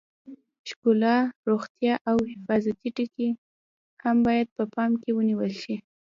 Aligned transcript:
ښکلا، 0.69 1.17
روغتیا 1.49 1.93
او 2.09 2.17
حفاظتي 2.31 2.89
ټکي 2.95 3.29
هم 4.03 4.17
باید 4.27 4.47
په 4.57 4.63
پام 4.73 4.91
کې 5.01 5.11
ونیول 5.17 5.51
شي. 5.61 5.75